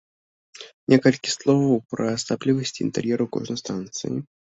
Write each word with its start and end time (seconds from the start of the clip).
Некалькі 0.93 1.35
словаў 1.35 1.77
пра 1.93 2.09
асаблівасці 2.17 2.79
інтэр'еру 2.89 3.33
кожнай 3.41 3.57
станцыі. 3.67 4.15